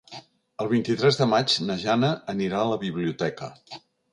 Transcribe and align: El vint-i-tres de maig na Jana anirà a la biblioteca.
El 0.63 0.69
vint-i-tres 0.71 1.19
de 1.19 1.27
maig 1.33 1.57
na 1.67 1.77
Jana 1.83 2.09
anirà 2.35 2.63
a 2.63 2.73
la 2.73 2.81
biblioteca. 2.87 3.53